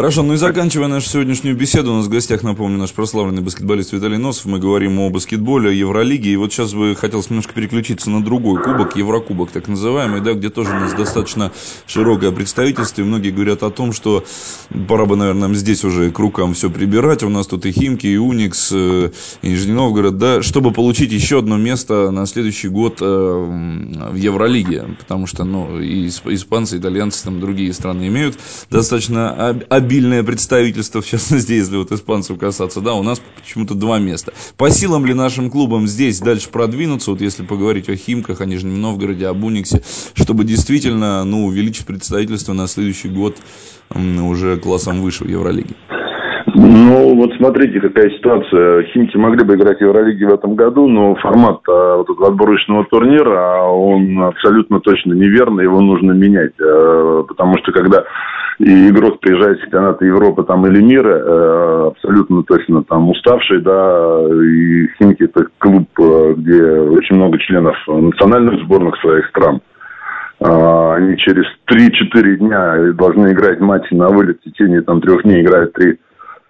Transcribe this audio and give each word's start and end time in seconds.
Хорошо, 0.00 0.22
ну 0.22 0.32
и 0.32 0.36
заканчивая 0.38 0.88
нашу 0.88 1.10
сегодняшнюю 1.10 1.54
беседу, 1.54 1.92
у 1.92 1.96
нас 1.96 2.06
в 2.06 2.08
гостях, 2.08 2.42
напомню, 2.42 2.78
наш 2.78 2.90
прославленный 2.90 3.42
баскетболист 3.42 3.92
Виталий 3.92 4.16
Носов. 4.16 4.46
Мы 4.46 4.58
говорим 4.58 4.98
о 4.98 5.10
баскетболе, 5.10 5.68
о 5.68 5.72
Евролиге. 5.74 6.30
И 6.30 6.36
вот 6.36 6.50
сейчас 6.50 6.72
бы 6.72 6.96
хотелось 6.96 7.28
немножко 7.28 7.52
переключиться 7.52 8.08
на 8.08 8.24
другой 8.24 8.62
кубок, 8.62 8.96
Еврокубок 8.96 9.50
так 9.50 9.68
называемый, 9.68 10.22
да, 10.22 10.32
где 10.32 10.48
тоже 10.48 10.70
у 10.70 10.80
нас 10.80 10.94
достаточно 10.94 11.52
широкое 11.86 12.30
представительство. 12.30 13.02
И 13.02 13.04
многие 13.04 13.30
говорят 13.30 13.62
о 13.62 13.68
том, 13.68 13.92
что 13.92 14.24
пора 14.88 15.04
бы, 15.04 15.16
наверное, 15.16 15.52
здесь 15.52 15.84
уже 15.84 16.10
к 16.10 16.18
рукам 16.18 16.54
все 16.54 16.70
прибирать. 16.70 17.22
У 17.22 17.28
нас 17.28 17.46
тут 17.46 17.66
и 17.66 17.70
Химки, 17.70 18.06
и 18.06 18.16
Уникс, 18.16 18.70
э, 18.72 19.10
и 19.42 19.48
Нижний 19.50 19.74
Новгород, 19.74 20.16
да, 20.16 20.40
чтобы 20.40 20.72
получить 20.72 21.12
еще 21.12 21.40
одно 21.40 21.58
место 21.58 22.10
на 22.10 22.24
следующий 22.24 22.68
год 22.68 23.02
э, 23.02 23.04
в 23.04 24.14
Евролиге. 24.14 24.96
Потому 24.98 25.26
что, 25.26 25.44
ну, 25.44 25.78
и 25.78 26.08
испанцы, 26.08 26.78
итальянцы, 26.78 27.22
там 27.22 27.38
другие 27.38 27.74
страны 27.74 28.08
имеют 28.08 28.38
достаточно 28.70 29.58
обильное 29.90 30.22
представительство, 30.22 31.00
в 31.00 31.06
частности, 31.06 31.52
если 31.52 31.76
вот 31.76 31.90
испанцев 31.90 32.38
касаться, 32.38 32.80
да, 32.80 32.94
у 32.94 33.02
нас 33.02 33.20
почему-то 33.36 33.74
два 33.74 33.98
места. 33.98 34.32
По 34.56 34.70
силам 34.70 35.04
ли 35.04 35.14
нашим 35.14 35.50
клубам 35.50 35.88
здесь 35.88 36.20
дальше 36.20 36.48
продвинуться, 36.48 37.10
вот 37.10 37.20
если 37.20 37.42
поговорить 37.44 37.88
о 37.88 37.96
Химках, 37.96 38.40
о 38.40 38.46
Нижнем 38.46 38.80
Новгороде, 38.80 39.26
об 39.26 39.42
Униксе, 39.42 39.80
чтобы 40.14 40.44
действительно, 40.44 41.24
ну, 41.24 41.46
увеличить 41.46 41.86
представительство 41.86 42.52
на 42.52 42.68
следующий 42.68 43.08
год 43.08 43.34
уже 43.92 44.58
классом 44.58 45.00
выше 45.00 45.24
в 45.24 45.28
Евролиге? 45.28 45.74
Ну, 46.54 47.16
вот 47.16 47.32
смотрите, 47.36 47.80
какая 47.80 48.10
ситуация. 48.10 48.84
Химки 48.92 49.16
могли 49.16 49.44
бы 49.44 49.54
играть 49.54 49.78
в 49.78 49.82
Евролиге 49.82 50.26
в 50.26 50.34
этом 50.34 50.54
году, 50.54 50.86
но 50.86 51.14
формат 51.16 51.60
а, 51.68 51.96
вот 51.96 52.10
этого 52.10 52.28
отборочного 52.28 52.84
турнира, 52.84 53.62
он 53.62 54.22
абсолютно 54.22 54.80
точно 54.80 55.14
неверный, 55.14 55.64
его 55.64 55.80
нужно 55.80 56.12
менять. 56.12 56.52
А, 56.60 57.24
потому 57.24 57.56
что 57.58 57.72
когда 57.72 58.04
и 58.60 58.90
игрок 58.90 59.20
приезжает 59.20 59.58
с 59.58 59.62
чемпионата 59.62 60.04
Европы 60.04 60.44
там, 60.44 60.66
или 60.66 60.82
мира, 60.82 61.18
э, 61.18 61.86
абсолютно 61.92 62.42
точно 62.42 62.84
там 62.84 63.08
уставший, 63.08 63.62
да, 63.62 64.20
и 64.30 64.86
Химки 64.98 65.22
это 65.22 65.46
клуб, 65.56 65.88
э, 65.98 66.34
где 66.36 66.62
очень 66.62 67.16
много 67.16 67.38
членов 67.38 67.74
национальных 67.86 68.62
сборных 68.62 69.00
своих 69.00 69.26
стран. 69.28 69.62
Э, 70.40 70.94
они 70.94 71.16
через 71.16 71.46
3-4 71.72 72.36
дня 72.36 72.92
должны 72.92 73.32
играть 73.32 73.60
матчи 73.60 73.94
на 73.94 74.08
вылет 74.08 74.40
в 74.40 74.50
течение 74.50 74.82
там, 74.82 75.00
трех 75.00 75.22
дней, 75.22 75.40
играют 75.40 75.72
три 75.72 75.98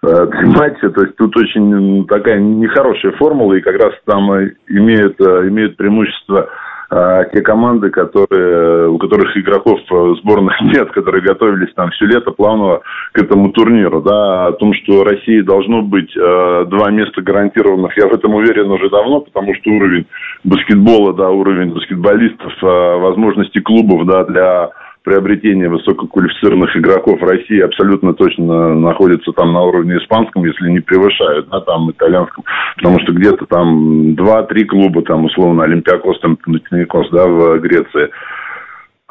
э, 0.03 0.27
матча. 0.47 0.91
То 0.91 1.03
есть 1.03 1.15
тут 1.15 1.37
очень 1.37 2.09
такая 2.09 2.41
нехорошая 2.41 3.13
формула, 3.13 3.55
и 3.55 3.61
как 3.61 3.81
раз 3.81 3.93
там 4.05 4.29
имеют, 4.67 5.21
имеют 5.21 5.77
преимущество 5.77 6.49
а, 6.93 7.25
те 7.27 7.41
команды, 7.41 7.91
которые, 7.91 8.89
у 8.89 8.99
которых 8.99 9.37
игроков 9.37 9.79
сборных 10.19 10.61
нет, 10.63 10.91
которые 10.91 11.23
готовились 11.23 11.73
там 11.75 11.91
все 11.91 12.07
лето 12.07 12.33
плавно 12.33 12.81
к 13.13 13.19
этому 13.19 13.53
турниру, 13.53 14.03
да, 14.03 14.49
о 14.49 14.53
том, 14.53 14.75
что 14.75 15.05
России 15.05 15.41
должно 15.41 15.83
быть 15.83 16.11
э, 16.17 16.65
два 16.67 16.91
места 16.91 17.23
гарантированных, 17.23 17.97
я 17.97 18.09
в 18.09 18.13
этом 18.13 18.35
уверен 18.35 18.71
уже 18.73 18.91
давно, 18.91 19.21
потому 19.21 19.55
что 19.55 19.71
уровень 19.71 20.07
баскетбола, 20.43 21.15
да, 21.15 21.31
уровень 21.31 21.73
баскетболистов, 21.73 22.53
э, 22.61 22.67
возможности 22.99 23.61
клубов, 23.61 24.05
да, 24.07 24.25
для 24.25 24.71
приобретение 25.03 25.69
высококвалифицированных 25.69 26.77
игроков 26.77 27.23
России 27.23 27.61
абсолютно 27.61 28.15
точно 28.15 28.75
находится 28.75 29.33
там 29.33 29.53
на 29.53 29.63
уровне 29.63 29.97
испанском, 29.97 30.45
если 30.45 30.71
не 30.71 30.81
превышают, 30.81 31.49
да, 31.49 31.61
там 31.61 31.91
итальянском, 31.91 32.45
потому 32.77 33.01
что 33.01 33.13
где-то 33.13 33.47
там 33.47 34.15
два-три 34.15 34.65
клуба, 34.65 35.03
там 35.03 35.25
условно 35.25 35.65
Олимпиакос, 35.65 36.21
там 36.21 36.37
Панатиникос, 36.37 37.11
да, 37.11 37.27
в 37.27 37.59
Греции, 37.61 38.11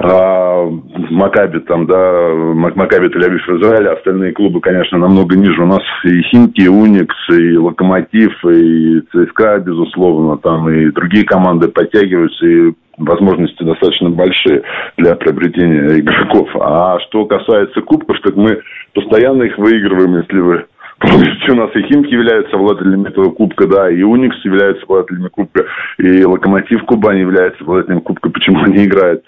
а, 0.02 0.66
Макаби 1.10 1.60
там, 1.60 1.86
да, 1.86 2.32
Макаби 2.34 3.08
Тель-Авив 3.08 3.42
в 3.48 3.62
Израиле, 3.62 3.90
остальные 3.90 4.32
клубы, 4.32 4.62
конечно, 4.62 4.98
намного 4.98 5.36
ниже. 5.36 5.62
У 5.62 5.66
нас 5.66 5.82
и 6.06 6.22
Химки, 6.22 6.62
и 6.62 6.70
Уникс, 6.70 7.16
и 7.30 7.58
Локомотив, 7.58 8.32
и 8.46 9.02
ЦСКА, 9.12 9.60
безусловно, 9.60 10.38
там 10.38 10.70
и 10.70 10.90
другие 10.92 11.26
команды 11.26 11.68
подтягиваются, 11.68 12.46
и 12.46 12.74
возможности 13.00 13.64
достаточно 13.64 14.10
большие 14.10 14.64
для 14.98 15.16
приобретения 15.16 16.00
игроков. 16.00 16.50
А 16.60 17.00
что 17.08 17.26
касается 17.26 17.82
кубков, 17.82 18.20
так 18.22 18.36
мы 18.36 18.62
постоянно 18.94 19.44
их 19.44 19.58
выигрываем, 19.58 20.18
если 20.18 20.40
вы 20.40 20.66
Помните, 21.00 21.52
у 21.52 21.56
нас 21.56 21.74
и 21.76 21.82
Химки 21.84 22.12
являются 22.12 22.58
владельцами 22.58 23.08
этого 23.08 23.32
кубка, 23.32 23.66
да, 23.68 23.90
и 23.90 24.04
Уникс 24.04 24.36
являются 24.44 24.86
владельцами 24.86 25.30
кубка, 25.30 25.66
и 25.98 26.26
Локомотив 26.26 26.84
Кубани 26.84 27.22
является 27.22 27.64
владельцем 27.64 28.02
кубка. 28.02 28.30
Почему 28.30 28.64
они 28.64 28.84
играют 28.84 29.24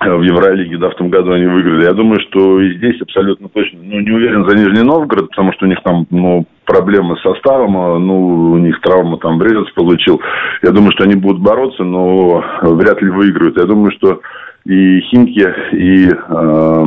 в 0.00 0.22
Евролиге, 0.22 0.76
да, 0.76 0.90
в 0.90 0.94
том 0.96 1.08
году 1.08 1.32
они 1.32 1.46
выиграли. 1.46 1.84
Я 1.84 1.92
думаю, 1.92 2.20
что 2.20 2.60
и 2.60 2.76
здесь 2.76 3.00
абсолютно 3.00 3.48
точно, 3.48 3.78
ну, 3.82 4.00
не 4.00 4.10
уверен 4.10 4.46
за 4.46 4.54
Нижний 4.54 4.82
Новгород, 4.82 5.30
потому 5.30 5.52
что 5.54 5.64
у 5.64 5.68
них 5.68 5.78
там, 5.82 6.06
ну, 6.10 6.44
проблемы 6.66 7.16
с 7.16 7.22
составом, 7.22 7.76
а, 7.78 7.98
ну, 7.98 8.52
у 8.52 8.58
них 8.58 8.80
травма 8.80 9.16
там 9.18 9.38
Брезец 9.38 9.70
получил. 9.74 10.20
Я 10.62 10.70
думаю, 10.70 10.92
что 10.92 11.04
они 11.04 11.14
будут 11.14 11.40
бороться, 11.40 11.84
но 11.84 12.44
вряд 12.62 13.00
ли 13.00 13.10
выиграют. 13.10 13.56
Я 13.56 13.64
думаю, 13.64 13.92
что 13.92 14.20
и 14.64 15.00
Химки, 15.00 15.46
и 15.72 16.10
э, 16.10 16.84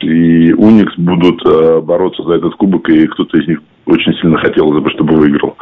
и 0.00 0.52
Уникс 0.54 0.94
будут 0.96 1.44
э, 1.44 1.80
бороться 1.80 2.22
за 2.22 2.34
этот 2.34 2.54
кубок, 2.54 2.88
и 2.88 3.06
кто-то 3.06 3.36
из 3.36 3.48
них 3.48 3.60
очень 3.90 4.14
сильно 4.20 4.38
хотелось 4.38 4.82
бы, 4.82 4.90
чтобы 4.90 5.16
выиграл. 5.16 5.56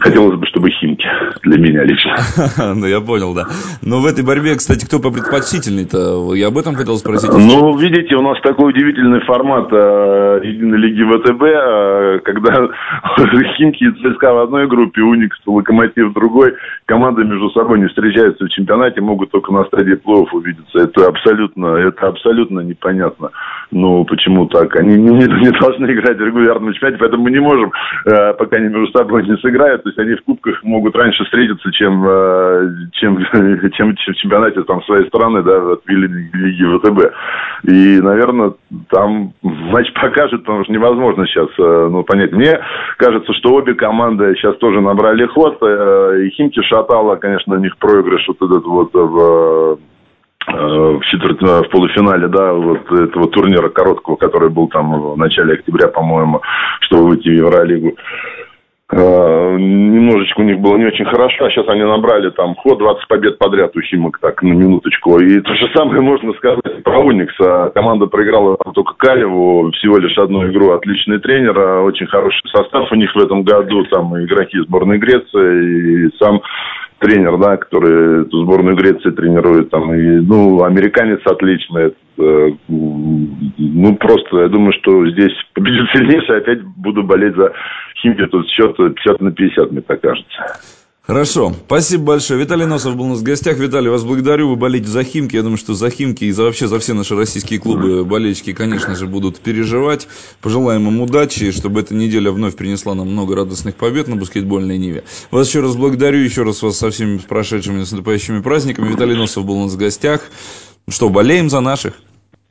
Хотелось 0.00 0.38
бы, 0.38 0.46
чтобы 0.46 0.70
Химки 0.70 1.06
для 1.42 1.58
меня 1.58 1.84
лично. 1.84 2.16
Ну, 2.80 2.86
я 2.86 3.00
понял, 3.00 3.34
да. 3.34 3.46
Но 3.82 4.00
в 4.00 4.06
этой 4.06 4.24
борьбе, 4.24 4.54
кстати, 4.56 4.84
кто 4.86 5.00
попредпочтительный-то? 5.00 6.34
Я 6.34 6.48
об 6.48 6.58
этом 6.58 6.74
хотел 6.74 6.96
спросить. 6.96 7.30
Ну, 7.32 7.76
видите, 7.76 8.14
у 8.16 8.22
нас 8.22 8.40
такой 8.42 8.70
удивительный 8.70 9.20
формат 9.20 9.68
э, 9.72 10.40
Единой 10.44 10.78
Лиги 10.78 11.02
ВТБ, 11.02 11.42
э, 11.42 12.18
когда 12.24 12.68
Химки 13.56 13.84
и 13.84 13.92
ЦСКА 13.92 14.32
в 14.32 14.38
одной 14.40 14.68
группе, 14.68 15.02
Уникс, 15.02 15.36
Локомотив 15.46 16.10
в 16.10 16.12
другой. 16.12 16.54
Команды 16.86 17.24
между 17.24 17.50
собой 17.50 17.80
не 17.80 17.88
встречаются 17.88 18.44
в 18.44 18.50
чемпионате, 18.50 19.00
могут 19.00 19.30
только 19.30 19.52
на 19.52 19.64
стадии 19.64 19.94
плей 19.94 20.26
увидеться. 20.32 20.78
Это 20.78 21.08
абсолютно, 21.08 21.76
это 21.76 22.08
абсолютно 22.08 22.60
непонятно. 22.60 23.30
Ну, 23.70 24.04
почему 24.04 24.46
так? 24.46 24.74
Они 24.76 24.96
не, 24.96 25.10
не 25.10 25.50
должны 25.58 25.86
играть 25.86 26.18
в 26.18 26.24
регулярном 26.24 26.72
чемпионате, 26.72 26.98
поэтому 26.98 27.24
мы 27.24 27.30
не 27.30 27.40
можем 27.40 27.69
э, 28.06 28.32
пока 28.34 28.56
они 28.56 28.68
между 28.68 28.90
собой 28.92 29.26
не 29.26 29.36
сыграют. 29.38 29.82
То 29.82 29.88
есть 29.88 29.98
они 29.98 30.14
в 30.14 30.22
кубках 30.24 30.62
могут 30.62 30.96
раньше 30.96 31.24
встретиться, 31.24 31.70
чем, 31.72 32.04
э, 32.06 32.68
чем, 32.92 33.24
чем, 33.32 33.70
чем 33.72 33.96
в 33.96 34.16
чемпионате 34.16 34.62
там, 34.62 34.82
своей 34.84 35.06
страны, 35.08 35.42
да, 35.42 35.72
от 35.72 35.82
Лиги 35.88 36.78
ВТБ. 36.78 37.12
И, 37.64 38.00
наверное, 38.00 38.52
там 38.90 39.32
матч 39.42 39.92
покажет, 39.94 40.40
потому 40.44 40.64
что 40.64 40.72
невозможно 40.72 41.26
сейчас 41.26 41.48
э, 41.58 41.88
ну, 41.90 42.02
понять. 42.04 42.32
Мне 42.32 42.60
кажется, 42.96 43.32
что 43.34 43.54
обе 43.54 43.74
команды 43.74 44.34
сейчас 44.36 44.56
тоже 44.56 44.80
набрали 44.80 45.26
ход. 45.26 45.58
И 45.62 46.30
Химки 46.30 46.62
шатала, 46.62 47.16
конечно, 47.16 47.54
у 47.54 47.58
них 47.58 47.76
проигрыш 47.78 48.26
вот 48.28 48.36
этот 48.42 48.64
вот 48.64 48.90
в 48.92 49.78
в, 50.46 51.00
четверть, 51.02 51.40
в 51.40 51.68
полуфинале, 51.70 52.28
да, 52.28 52.52
вот 52.52 52.90
этого 52.92 53.28
турнира 53.28 53.68
короткого, 53.68 54.16
который 54.16 54.48
был 54.48 54.68
там 54.68 55.12
в 55.12 55.16
начале 55.16 55.54
октября, 55.54 55.88
по-моему, 55.88 56.40
выйти 57.20 57.28
в 57.28 57.38
Евролигу. 57.38 57.96
Uh, 58.92 59.56
немножечко 59.56 60.40
у 60.40 60.42
них 60.42 60.58
было 60.58 60.76
не 60.76 60.86
очень 60.86 61.04
хорошо, 61.04 61.44
а 61.44 61.50
сейчас 61.50 61.68
они 61.68 61.84
набрали 61.84 62.30
там 62.30 62.56
ход 62.56 62.78
20 62.78 63.06
побед 63.06 63.38
подряд 63.38 63.76
у 63.76 63.80
Химок, 63.80 64.18
так, 64.20 64.42
на 64.42 64.52
минуточку. 64.52 65.20
И 65.20 65.40
то 65.42 65.54
же 65.54 65.70
самое 65.76 66.00
можно 66.00 66.32
сказать 66.32 66.82
про 66.82 66.98
Уникса. 66.98 67.70
Команда 67.72 68.06
проиграла 68.06 68.56
там 68.56 68.72
только 68.72 68.94
Калеву, 68.94 69.70
всего 69.76 69.98
лишь 69.98 70.18
одну 70.18 70.50
игру, 70.50 70.72
отличный 70.72 71.20
тренер, 71.20 71.56
а 71.56 71.82
очень 71.82 72.06
хороший 72.06 72.42
состав 72.50 72.90
у 72.90 72.96
них 72.96 73.14
в 73.14 73.18
этом 73.18 73.44
году, 73.44 73.84
там 73.84 74.12
игроки 74.24 74.58
сборной 74.58 74.98
Греции, 74.98 76.08
и 76.08 76.16
сам 76.18 76.42
тренер, 77.00 77.38
да, 77.38 77.56
который 77.56 78.22
эту 78.22 78.44
сборную 78.44 78.76
Греции 78.76 79.10
тренирует, 79.10 79.70
там, 79.70 79.92
и, 79.92 80.20
ну, 80.20 80.62
американец 80.62 81.20
отличный, 81.24 81.94
э, 82.18 82.50
ну, 82.68 83.96
просто, 83.96 84.42
я 84.42 84.48
думаю, 84.48 84.72
что 84.80 85.10
здесь 85.10 85.32
победит 85.54 85.90
сильнейший, 85.92 86.38
опять 86.38 86.62
буду 86.62 87.02
болеть 87.02 87.34
за 87.34 87.52
Химки, 88.02 88.26
тут 88.26 88.48
счет 88.48 88.76
50 88.76 89.20
на 89.20 89.32
50, 89.32 89.72
мне 89.72 89.80
так 89.80 90.00
кажется. 90.00 90.60
Хорошо, 91.10 91.50
спасибо 91.66 92.04
большое. 92.04 92.38
Виталий 92.38 92.66
Носов 92.66 92.94
был 92.96 93.06
у 93.06 93.08
нас 93.08 93.18
в 93.18 93.24
гостях. 93.24 93.58
Виталий, 93.58 93.90
вас 93.90 94.04
благодарю. 94.04 94.50
Вы 94.50 94.54
болеете 94.54 94.86
за 94.90 95.02
Химки. 95.02 95.34
Я 95.34 95.42
думаю, 95.42 95.56
что 95.56 95.74
за 95.74 95.90
Химки 95.90 96.22
и 96.22 96.30
за 96.30 96.44
вообще 96.44 96.68
за 96.68 96.78
все 96.78 96.94
наши 96.94 97.16
российские 97.16 97.58
клубы 97.58 98.04
болельщики, 98.04 98.52
конечно 98.52 98.94
же, 98.94 99.08
будут 99.08 99.40
переживать. 99.40 100.06
Пожелаем 100.40 100.86
им 100.86 101.00
удачи, 101.00 101.50
чтобы 101.50 101.80
эта 101.80 101.96
неделя 101.96 102.30
вновь 102.30 102.54
принесла 102.54 102.94
нам 102.94 103.08
много 103.08 103.34
радостных 103.34 103.74
побед 103.74 104.06
на 104.06 104.14
баскетбольной 104.14 104.78
Ниве. 104.78 105.02
Вас 105.32 105.48
еще 105.48 105.62
раз 105.62 105.74
благодарю, 105.74 106.18
еще 106.18 106.44
раз 106.44 106.62
вас 106.62 106.78
со 106.78 106.90
всеми 106.90 107.18
прошедшими 107.18 107.78
наступающими 107.78 108.40
праздниками. 108.40 108.86
Виталий 108.86 109.16
Носов 109.16 109.44
был 109.44 109.54
у 109.54 109.64
нас 109.64 109.74
в 109.74 109.78
гостях. 109.78 110.20
Что, 110.88 111.08
болеем 111.08 111.50
за 111.50 111.60
наших? 111.60 111.94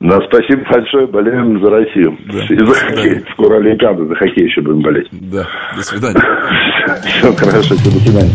Да, 0.00 0.18
спасибо 0.28 0.64
большое, 0.70 1.06
болеем 1.06 1.62
за 1.62 1.70
Россию. 1.70 2.18
Да. 2.26 2.44
И 2.44 2.58
за 2.58 2.74
хоккей. 2.74 3.24
Скоро 3.32 3.56
Олимпиада, 3.56 4.06
за 4.06 4.14
хоккей 4.16 4.44
еще 4.44 4.60
будем 4.60 4.82
болеть. 4.82 5.08
Да, 5.12 5.46
до 5.74 5.82
свидания. 5.82 6.20
Все 7.04 7.34
хорошо, 7.34 7.76
все, 7.76 7.90
до 7.90 8.00
свидания. 8.00 8.34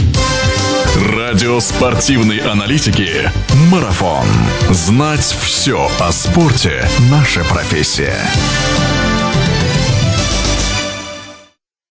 Радио 1.16 1.60
спортивной 1.60 2.38
аналитики 2.38 3.30
«Марафон». 3.70 4.26
Знать 4.70 5.36
все 5.42 5.90
о 6.00 6.12
спорте– 6.12 6.88
наша 7.12 7.44
профессия. 7.44 8.18